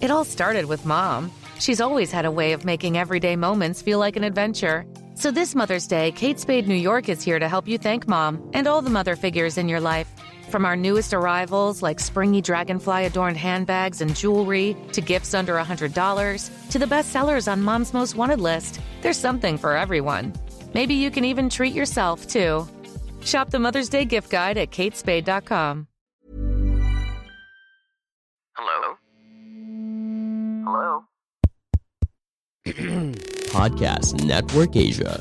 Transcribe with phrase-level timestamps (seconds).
[0.00, 1.32] It all started with mom.
[1.58, 4.86] She's always had a way of making everyday moments feel like an adventure.
[5.16, 8.48] So this Mother's Day, Kate Spade New York is here to help you thank mom
[8.54, 10.08] and all the mother figures in your life.
[10.50, 16.70] From our newest arrivals, like springy dragonfly adorned handbags and jewelry, to gifts under $100,
[16.70, 20.32] to the best sellers on mom's most wanted list, there's something for everyone.
[20.74, 22.68] Maybe you can even treat yourself, too.
[23.24, 25.87] Shop the Mother's Day gift guide at katespade.com.
[33.54, 35.20] Podcast Network Asia.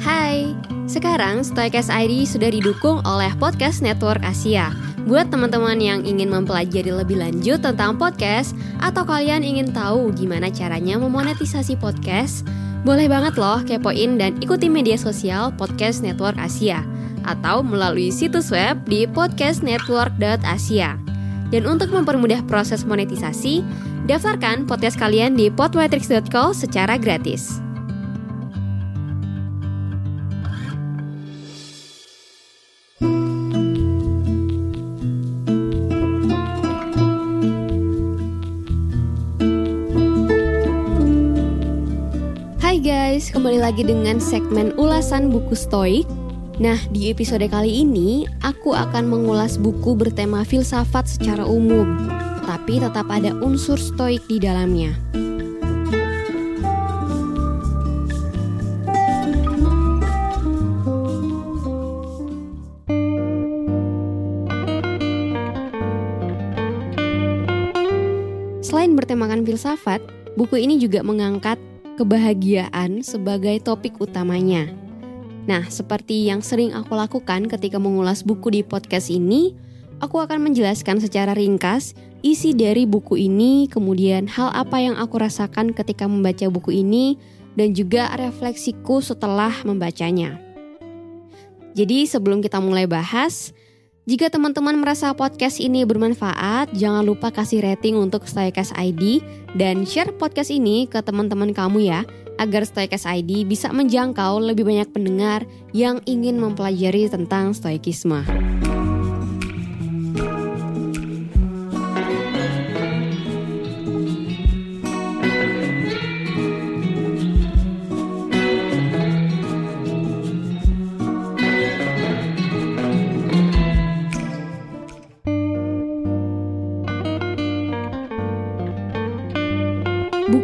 [0.00, 0.56] Hai,
[0.88, 4.72] sekarang Stoikes ID sudah didukung oleh Podcast Network Asia.
[5.04, 11.00] Buat teman-teman yang ingin mempelajari lebih lanjut tentang podcast atau kalian ingin tahu gimana caranya
[11.00, 12.44] memonetisasi podcast,
[12.84, 16.84] boleh banget loh kepoin dan ikuti media sosial Podcast Network Asia
[17.28, 21.07] atau melalui situs web di podcastnetwork.asia.
[21.48, 23.64] Dan untuk mempermudah proses monetisasi,
[24.04, 27.64] daftarkan podcast kalian di podmetrics.co secara gratis.
[42.60, 46.27] Hai guys, kembali lagi dengan segmen ulasan buku stoik
[46.58, 51.86] Nah, di episode kali ini aku akan mengulas buku bertema filsafat secara umum,
[52.50, 54.90] tapi tetap ada unsur stoik di dalamnya.
[68.66, 70.02] Selain bertemakan filsafat,
[70.34, 71.62] buku ini juga mengangkat
[71.94, 74.87] kebahagiaan sebagai topik utamanya.
[75.48, 79.56] Nah, seperti yang sering aku lakukan ketika mengulas buku di podcast ini,
[79.96, 85.72] aku akan menjelaskan secara ringkas isi dari buku ini, kemudian hal apa yang aku rasakan
[85.72, 87.16] ketika membaca buku ini,
[87.56, 90.36] dan juga refleksiku setelah membacanya.
[91.72, 93.56] Jadi, sebelum kita mulai bahas,
[94.04, 99.24] jika teman-teman merasa podcast ini bermanfaat, jangan lupa kasih rating untuk Stoikas ID
[99.56, 102.04] dan share podcast ini ke teman-teman kamu ya,
[102.38, 105.44] agar Stoikas ID bisa menjangkau lebih banyak pendengar
[105.74, 108.24] yang ingin mempelajari tentang stoikisme.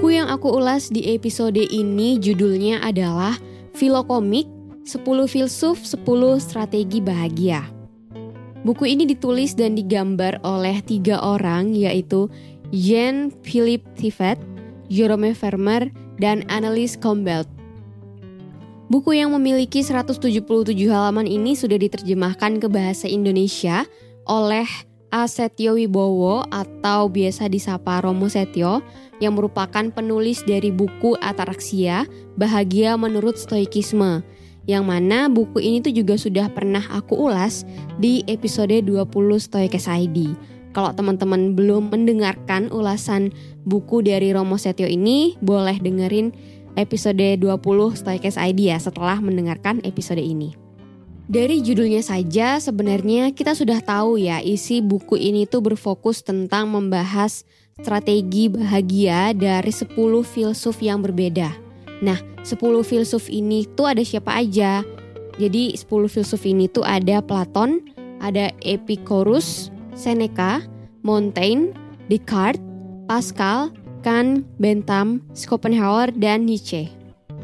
[0.00, 3.36] Buku yang aku ulas di episode ini judulnya adalah
[3.76, 4.48] Filokomik
[4.88, 6.00] 10 Filsuf 10
[6.40, 7.68] Strategi Bahagia.
[8.64, 12.32] Buku ini ditulis dan digambar oleh tiga orang yaitu
[12.72, 14.40] Jean-Philippe Thivet,
[14.88, 17.44] Jerome Vermeer, dan Annelies Combelt.
[18.88, 20.48] Buku yang memiliki 177
[20.88, 23.84] halaman ini sudah diterjemahkan ke bahasa Indonesia
[24.24, 24.64] oleh
[25.10, 28.78] Asetyo Wibowo atau biasa disapa Romo Setio
[29.18, 32.06] yang merupakan penulis dari buku Ataraksia,
[32.38, 34.22] Bahagia Menurut Stoikisme,
[34.70, 37.66] yang mana buku ini tuh juga sudah pernah aku ulas
[37.98, 39.10] di episode 20
[39.42, 40.30] Stoikes ID.
[40.70, 43.34] Kalau teman-teman belum mendengarkan ulasan
[43.66, 46.30] buku dari Romo Setio ini, boleh dengerin
[46.78, 50.69] episode 20 Stoikes ID ya setelah mendengarkan episode ini.
[51.30, 57.46] Dari judulnya saja sebenarnya kita sudah tahu ya isi buku ini tuh berfokus tentang membahas
[57.78, 59.94] strategi bahagia dari 10
[60.26, 61.54] filsuf yang berbeda.
[62.02, 64.82] Nah, 10 filsuf ini tuh ada siapa aja?
[65.38, 67.78] Jadi 10 filsuf ini tuh ada Platon,
[68.18, 70.66] ada Epicurus, Seneca,
[71.06, 71.70] Montaigne,
[72.10, 72.58] Descartes,
[73.06, 73.70] Pascal,
[74.02, 76.99] Kant, Bentham, Schopenhauer, dan Nietzsche.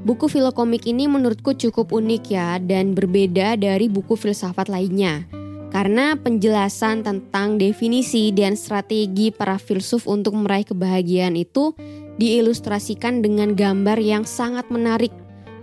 [0.00, 5.28] Buku filokomik ini menurutku cukup unik ya dan berbeda dari buku filsafat lainnya.
[5.68, 11.76] Karena penjelasan tentang definisi dan strategi para filsuf untuk meraih kebahagiaan itu
[12.16, 15.12] diilustrasikan dengan gambar yang sangat menarik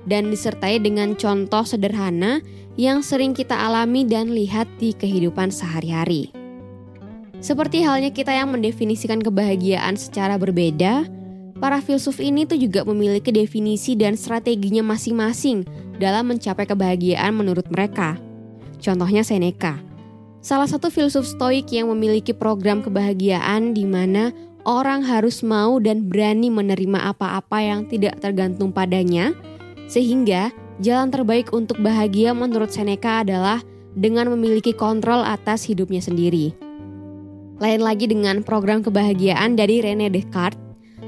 [0.05, 2.39] dan disertai dengan contoh sederhana
[2.77, 6.29] yang sering kita alami dan lihat di kehidupan sehari-hari.
[7.41, 11.05] Seperti halnya kita yang mendefinisikan kebahagiaan secara berbeda,
[11.57, 15.65] para filsuf ini tuh juga memiliki definisi dan strateginya masing-masing
[15.97, 18.17] dalam mencapai kebahagiaan menurut mereka.
[18.77, 19.81] Contohnya Seneca,
[20.39, 24.29] salah satu filsuf stoik yang memiliki program kebahagiaan di mana
[24.67, 29.33] orang harus mau dan berani menerima apa-apa yang tidak tergantung padanya,
[29.89, 33.63] sehingga jalan terbaik untuk bahagia menurut Seneca adalah
[33.97, 36.53] dengan memiliki kontrol atas hidupnya sendiri.
[37.57, 40.66] Lain lagi dengan program kebahagiaan dari René Descartes,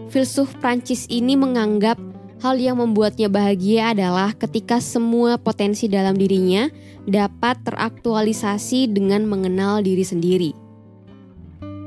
[0.10, 1.96] filsuf Prancis ini menganggap
[2.42, 6.68] hal yang membuatnya bahagia adalah ketika semua potensi dalam dirinya
[7.06, 10.52] dapat teraktualisasi dengan mengenal diri sendiri.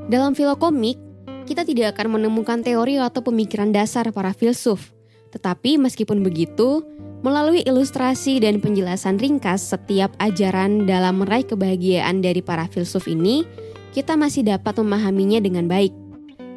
[0.06, 0.98] Dalam filokomik,
[1.46, 4.94] kita tidak akan menemukan teori atau pemikiran dasar para filsuf.
[5.32, 6.84] Tetapi meskipun begitu,
[7.24, 13.48] melalui ilustrasi dan penjelasan ringkas setiap ajaran dalam meraih kebahagiaan dari para filsuf ini,
[13.96, 15.94] kita masih dapat memahaminya dengan baik.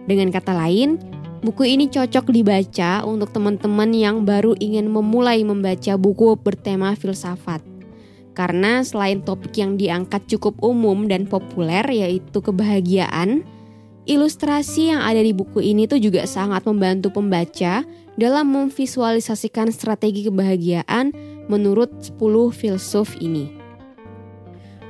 [0.06, 1.00] Dengan kata lain,
[1.46, 7.62] buku ini cocok dibaca untuk teman-teman yang baru ingin memulai membaca buku bertema filsafat.
[8.36, 13.48] Karena selain topik yang diangkat cukup umum dan populer yaitu kebahagiaan,
[14.10, 17.88] ilustrasi yang ada di buku ini tuh juga sangat membantu pembaca
[18.20, 21.16] dalam memvisualisasikan strategi kebahagiaan
[21.48, 22.20] menurut 10
[22.52, 23.65] filsuf ini.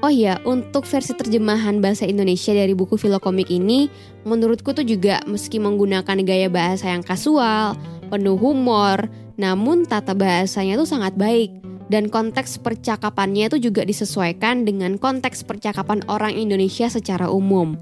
[0.06, 3.90] Oh iya, untuk versi terjemahan bahasa Indonesia dari buku Filokomik ini,
[4.22, 7.74] menurutku tuh juga meski menggunakan gaya bahasa yang kasual,
[8.14, 9.10] penuh humor,
[9.42, 11.58] namun tata bahasanya tuh sangat baik
[11.90, 17.74] dan konteks percakapannya itu juga disesuaikan dengan konteks percakapan orang Indonesia secara umum.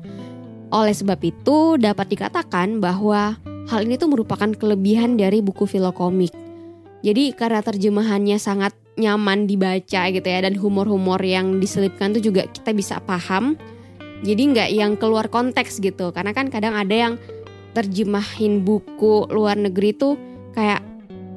[0.71, 3.35] Oleh sebab itu, dapat dikatakan bahwa
[3.67, 6.31] hal ini tuh merupakan kelebihan dari buku Filokomik.
[7.03, 12.71] Jadi karena terjemahannya sangat nyaman dibaca gitu ya dan humor-humor yang diselipkan tuh juga kita
[12.75, 13.57] bisa paham.
[14.23, 16.13] Jadi nggak yang keluar konteks gitu.
[16.15, 17.13] Karena kan kadang ada yang
[17.73, 20.15] terjemahin buku luar negeri tuh
[20.53, 20.85] kayak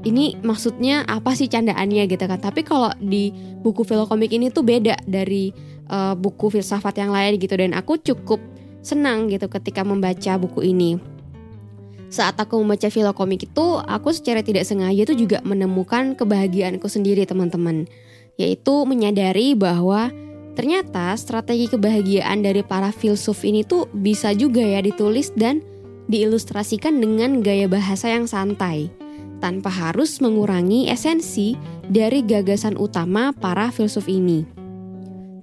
[0.06, 2.06] ini maksudnya apa sih candaannya?
[2.06, 2.38] gitu kan.
[2.38, 5.50] Tapi kalau di buku filokomik ini tuh beda dari
[5.90, 7.58] uh, buku filsafat yang lain gitu.
[7.58, 8.38] Dan aku cukup
[8.86, 11.15] senang gitu ketika membaca buku ini
[12.06, 17.90] saat aku membaca komik itu, aku secara tidak sengaja tuh juga menemukan kebahagiaanku sendiri teman-teman.
[18.38, 20.14] Yaitu menyadari bahwa
[20.54, 25.64] ternyata strategi kebahagiaan dari para filsuf ini tuh bisa juga ya ditulis dan
[26.06, 28.86] diilustrasikan dengan gaya bahasa yang santai.
[29.42, 31.58] Tanpa harus mengurangi esensi
[31.90, 34.46] dari gagasan utama para filsuf ini.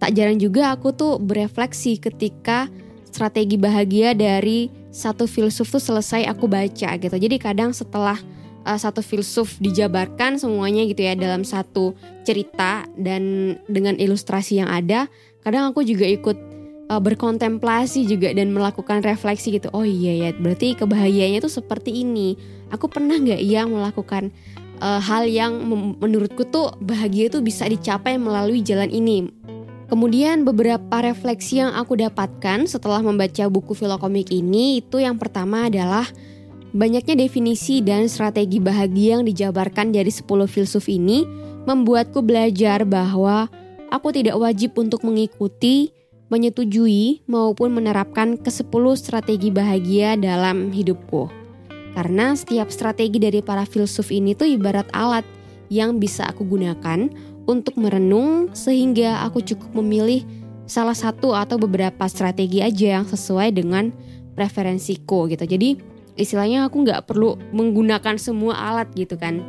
[0.01, 2.68] Tak jarang juga aku tuh berefleksi ketika
[3.07, 7.16] strategi bahagia dari satu filsuf tuh selesai aku baca gitu.
[7.18, 8.16] Jadi kadang setelah
[8.62, 15.10] uh, satu filsuf dijabarkan semuanya gitu ya dalam satu cerita dan dengan ilustrasi yang ada,
[15.42, 16.38] kadang aku juga ikut
[16.94, 19.74] uh, berkontemplasi juga dan melakukan refleksi gitu.
[19.74, 22.38] Oh iya ya, berarti kebahagiaannya tuh seperti ini.
[22.69, 24.30] Aku pernah nggak ya melakukan
[24.78, 25.57] uh, hal yang
[25.98, 29.30] menurutku tuh bahagia itu bisa dicapai melalui jalan ini
[29.94, 36.10] Kemudian beberapa refleksi yang aku dapatkan setelah membaca buku filokomik ini itu yang pertama adalah
[36.74, 41.30] banyaknya definisi dan strategi bahagia yang dijabarkan dari 10 filsuf ini
[41.69, 43.45] membuatku belajar bahwa
[43.94, 45.94] aku tidak wajib untuk mengikuti,
[46.34, 51.30] menyetujui maupun menerapkan ke-10 strategi bahagia dalam hidupku.
[51.94, 55.22] Karena setiap strategi dari para filsuf ini tuh ibarat alat
[55.69, 57.13] yang bisa aku gunakan
[57.44, 60.24] untuk merenung sehingga aku cukup memilih
[60.63, 63.92] salah satu atau beberapa strategi aja yang sesuai dengan
[64.34, 65.44] preferensiku gitu.
[65.44, 65.78] Jadi
[66.16, 69.44] istilahnya aku nggak perlu menggunakan semua alat gitu kan.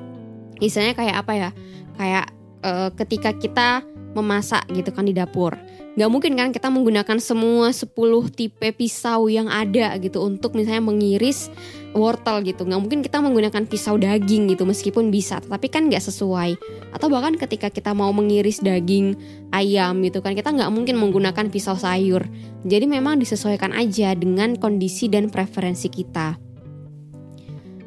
[0.58, 1.50] Istilahnya kayak apa ya?
[1.94, 2.26] Kayak
[2.62, 3.68] e, ketika kita
[4.14, 5.54] memasak gitu kan di dapur.
[5.94, 7.94] Gak mungkin kan kita menggunakan semua 10
[8.34, 11.46] tipe pisau yang ada gitu untuk misalnya mengiris
[11.94, 12.66] wortel gitu.
[12.66, 16.58] Nggak mungkin kita menggunakan pisau daging gitu meskipun bisa tapi kan nggak sesuai.
[16.90, 19.14] Atau bahkan ketika kita mau mengiris daging
[19.54, 22.26] ayam gitu kan kita nggak mungkin menggunakan pisau sayur.
[22.66, 26.42] Jadi memang disesuaikan aja dengan kondisi dan preferensi kita.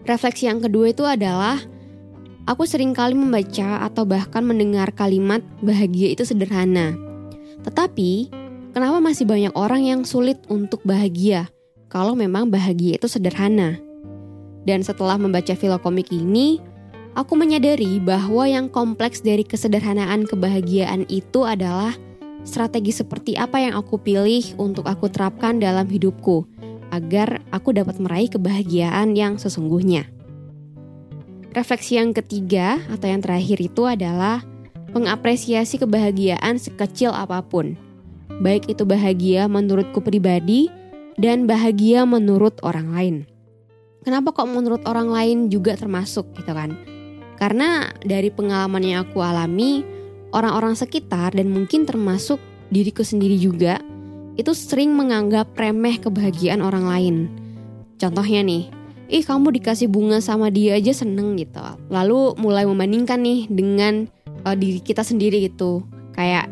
[0.08, 1.60] Refleksi yang kedua itu adalah
[2.48, 7.07] aku sering kali membaca atau bahkan mendengar kalimat bahagia itu sederhana
[7.68, 8.32] tetapi
[8.72, 11.52] kenapa masih banyak orang yang sulit untuk bahagia
[11.92, 13.84] kalau memang bahagia itu sederhana
[14.68, 16.60] dan setelah membaca filokomik ini,
[17.16, 21.96] aku menyadari bahwa yang kompleks dari kesederhanaan kebahagiaan itu adalah
[22.44, 26.44] strategi seperti apa yang aku pilih untuk aku terapkan dalam hidupku
[26.92, 30.12] agar aku dapat meraih kebahagiaan yang sesungguhnya.
[31.56, 34.44] Refleksi yang ketiga atau yang terakhir itu adalah
[34.98, 37.78] mengapresiasi kebahagiaan sekecil apa pun.
[38.42, 40.68] Baik itu bahagia menurutku pribadi
[41.22, 43.16] dan bahagia menurut orang lain
[44.08, 46.80] kenapa kok menurut orang lain juga termasuk gitu kan?
[47.36, 49.84] Karena dari pengalaman yang aku alami,
[50.32, 52.40] orang-orang sekitar dan mungkin termasuk
[52.72, 53.84] diriku sendiri juga,
[54.40, 57.16] itu sering menganggap remeh kebahagiaan orang lain.
[58.00, 58.72] Contohnya nih,
[59.12, 61.60] ih kamu dikasih bunga sama dia aja seneng gitu.
[61.92, 64.08] Lalu mulai membandingkan nih dengan
[64.48, 65.84] uh, diri kita sendiri gitu.
[66.16, 66.48] Kayak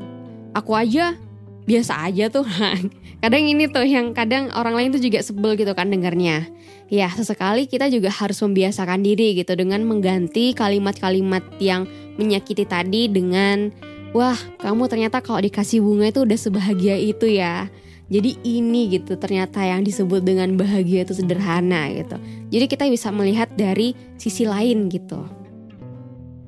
[0.51, 1.15] aku aja
[1.63, 2.43] biasa aja tuh.
[3.23, 6.45] kadang ini tuh yang kadang orang lain tuh juga sebel gitu kan dengarnya.
[6.91, 11.89] Ya, sesekali kita juga harus membiasakan diri gitu dengan mengganti kalimat-kalimat yang
[12.21, 13.73] menyakiti tadi dengan
[14.13, 17.65] wah, kamu ternyata kalau dikasih bunga itu udah sebahagia itu ya.
[18.05, 22.21] Jadi ini gitu ternyata yang disebut dengan bahagia itu sederhana gitu.
[22.53, 25.25] Jadi kita bisa melihat dari sisi lain gitu.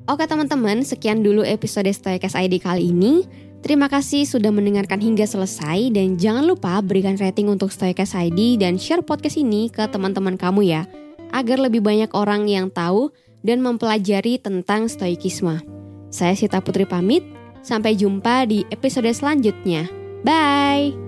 [0.08, 3.28] Oke teman-teman, sekian dulu episode Stoikas ID kali ini.
[3.60, 8.80] Terima kasih sudah mendengarkan hingga selesai dan jangan lupa berikan rating untuk Stoikas ID dan
[8.80, 10.88] share podcast ini ke teman-teman kamu ya,
[11.36, 13.12] agar lebih banyak orang yang tahu
[13.44, 15.60] dan mempelajari tentang stoikisme.
[16.08, 17.28] Saya Sita Putri pamit,
[17.60, 19.92] sampai jumpa di episode selanjutnya.
[20.24, 21.07] Bye!